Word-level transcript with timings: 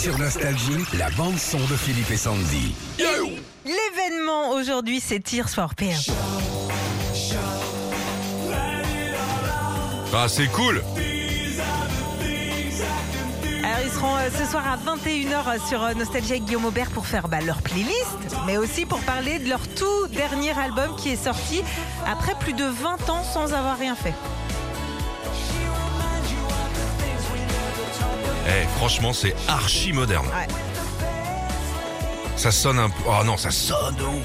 Sur 0.00 0.16
Nostalgie, 0.16 0.84
la 0.96 1.10
bande-son 1.10 1.58
de 1.58 1.74
Philippe 1.74 2.12
et 2.12 2.16
Sandy. 2.16 2.72
L'événement 3.64 4.52
aujourd'hui, 4.52 5.00
c'est 5.00 5.18
Tears 5.18 5.50
for 5.50 5.72
Fears. 5.76 6.14
Ah, 10.14 10.28
c'est 10.28 10.46
cool. 10.52 10.84
Alors, 13.64 13.78
ils 13.84 13.90
seront 13.90 14.16
euh, 14.16 14.28
ce 14.38 14.48
soir 14.48 14.64
à 14.68 14.76
21h 14.76 15.68
sur 15.68 15.82
euh, 15.82 15.94
Nostalgie 15.94 16.30
avec 16.30 16.44
Guillaume 16.44 16.66
Aubert 16.66 16.90
pour 16.90 17.06
faire 17.06 17.26
bah, 17.26 17.40
leur 17.40 17.60
playlist, 17.60 18.36
mais 18.46 18.56
aussi 18.56 18.86
pour 18.86 19.00
parler 19.00 19.40
de 19.40 19.48
leur 19.48 19.66
tout 19.66 20.06
dernier 20.12 20.56
album 20.56 20.94
qui 20.96 21.10
est 21.10 21.24
sorti 21.24 21.62
après 22.06 22.36
plus 22.38 22.52
de 22.52 22.64
20 22.64 23.10
ans 23.10 23.24
sans 23.24 23.52
avoir 23.52 23.76
rien 23.76 23.96
fait. 23.96 24.14
Eh, 28.48 28.66
franchement, 28.78 29.12
c'est 29.12 29.34
archi 29.46 29.92
moderne. 29.92 30.26
Ouais. 30.28 30.46
Ça 32.36 32.50
sonne 32.50 32.78
un 32.78 32.88
peu. 32.88 33.02
Oh 33.06 33.24
non, 33.24 33.36
ça 33.36 33.50
sonne 33.50 33.94
de 33.96 34.04
ouf. 34.04 34.22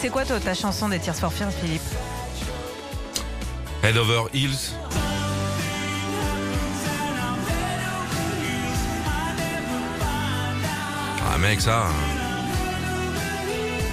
C'est 0.00 0.08
quoi 0.10 0.24
toi 0.24 0.40
ta 0.40 0.54
chanson 0.54 0.88
des 0.88 0.98
Tears 0.98 1.14
for 1.16 1.32
Fears, 1.32 1.52
Philippe? 1.52 1.82
Head 3.82 3.96
over 3.96 4.24
heels. 4.34 4.74
Ah 11.32 11.38
mec, 11.38 11.60
ça. 11.60 11.84
hein. 11.86 11.92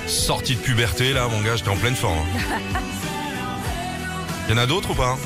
Sortie 0.08 0.55
de 0.55 0.61
puberté 0.61 1.14
là, 1.14 1.27
mon 1.27 1.41
gars, 1.41 1.55
j'étais 1.55 1.70
en 1.70 1.75
pleine 1.75 1.95
forme. 1.95 2.17
hein. 2.20 2.80
Y 4.50 4.53
en 4.53 4.58
a 4.58 4.66
d'autres 4.66 4.91
ou 4.91 4.94
pas? 4.95 5.17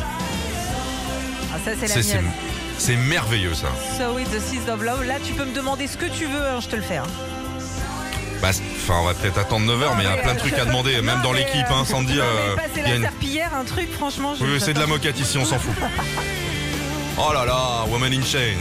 Ça, 1.66 1.72
c'est 1.80 1.88
la 1.88 1.94
C'est- 1.94 2.04
c'est- 2.04 2.14
mienne. 2.22 2.32
C'est 2.78 2.96
merveilleux 2.96 3.54
ça. 3.54 3.68
So 3.98 4.14
with 4.16 4.30
the 4.32 4.40
Seas 4.40 4.72
of 4.72 4.82
Love. 4.82 5.04
Là, 5.06 5.16
tu 5.24 5.34
peux 5.34 5.46
me 5.46 5.54
demander 5.54 5.88
ce 5.88 5.98
que 5.98 6.06
tu 6.08 6.26
veux, 6.26 6.42
hein, 6.48 6.60
je 6.62 6.68
te 6.68 6.76
le 6.76 6.82
fais. 6.82 6.98
hein. 6.98 7.04
Bah, 8.42 8.50
Enfin, 8.84 8.96
on 9.02 9.06
va 9.06 9.14
peut-être 9.14 9.38
attendre 9.38 9.68
9h, 9.68 9.96
mais 9.98 10.04
il 10.04 10.10
y 10.10 10.12
a 10.12 10.18
plein 10.18 10.34
de 10.34 10.40
trucs 10.40 10.54
à 10.58 10.66
demander, 10.66 11.00
même 11.04 11.22
dans 11.22 11.32
mais, 11.32 11.40
l'équipe, 11.40 11.66
euh, 11.70 11.74
hein, 11.76 11.86
Sandy. 11.86 12.16
non, 12.16 12.24
euh, 12.24 12.56
mais 12.56 12.64
passer 12.64 12.70
il 12.78 12.82
y 12.82 12.86
a 12.86 12.90
la 12.90 12.96
une- 12.96 13.02
serpillière, 13.04 13.52
un 13.56 13.64
truc, 13.64 13.92
franchement. 13.94 14.34
je- 14.34 14.44
Oui, 14.44 14.60
c'est 14.60 14.74
de 14.74 14.80
la 14.80 14.88
moquette 14.88 15.20
ici, 15.20 15.38
on 15.38 15.46
s'en 15.46 15.60
fout. 15.60 15.74
Oh 17.20 17.32
là 17.34 17.46
là, 17.46 17.86
Woman 17.88 18.12
in 18.14 18.24
Chains. 18.24 18.58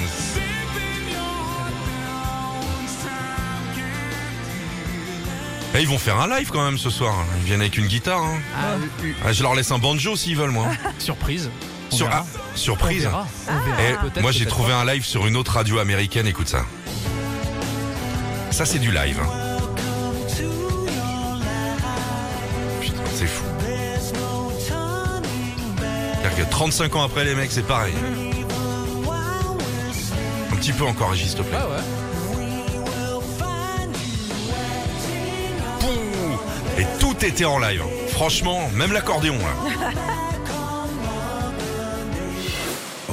Eh, 5.75 5.81
ils 5.83 5.89
vont 5.89 5.99
faire 5.99 6.19
un 6.21 6.29
live 6.29 6.51
quand 6.51 6.65
même 6.65 6.79
ce 6.79 6.91
soir. 6.91 7.15
Ils 7.39 7.45
viennent 7.47 7.61
avec 7.61 7.79
une 7.79 7.87
guitare. 7.87 8.23
hein. 8.23 8.41
Ah, 8.57 8.73
euh, 9.05 9.13
Ah, 9.25 9.33
je 9.33 9.43
leur 9.43 9.55
laisse 9.55 9.71
un 9.71 9.79
banjo 9.79 10.17
s'ils 10.17 10.37
veulent, 10.37 10.51
moi. 10.51 10.67
surprise. 10.99 11.49
Sur, 11.91 12.09
ah, 12.13 12.25
surprise. 12.55 13.07
On 13.07 13.11
verra. 13.11 13.27
On 13.49 13.59
verra. 13.65 14.03
Eh, 14.17 14.21
moi, 14.21 14.31
j'ai 14.33 14.47
trouvé 14.47 14.73
un 14.73 14.85
live 14.85 15.05
sur 15.05 15.27
une 15.27 15.37
autre 15.37 15.53
radio 15.53 15.79
américaine. 15.79 16.27
Écoute 16.27 16.49
ça. 16.49 16.65
Ça, 18.51 18.65
c'est 18.65 18.79
du 18.79 18.91
live. 18.93 19.19
hein. 19.21 19.29
Putain, 22.81 23.03
c'est 23.15 23.27
fou. 23.27 23.45
C'est-à-dire 26.23 26.47
que 26.47 26.51
35 26.51 26.97
ans 26.97 27.03
après, 27.03 27.25
les 27.25 27.35
mecs, 27.35 27.51
c'est 27.53 27.67
pareil. 27.67 27.95
Un 30.53 30.57
petit 30.57 30.73
peu 30.73 30.85
encore, 30.85 31.11
Régis, 31.11 31.29
s'il 31.31 31.39
te 31.39 31.43
plaît. 31.43 31.59
Ah 31.61 31.69
ouais. 31.69 31.83
Et 36.79 36.87
tout 36.99 37.17
était 37.25 37.45
en 37.45 37.59
live. 37.59 37.83
Franchement, 38.09 38.69
même 38.75 38.93
l'accordéon, 38.93 39.37
là. 39.39 39.71